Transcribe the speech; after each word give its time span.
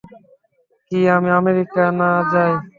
কি 0.91 0.99
আমি 1.15 1.29
আমেরিকা 1.39 1.83
না 1.99 2.09
যাই? 2.31 2.53